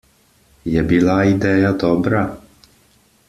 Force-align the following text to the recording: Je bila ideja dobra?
Je 0.75 0.81
bila 0.91 1.17
ideja 1.33 1.73
dobra? 1.83 2.23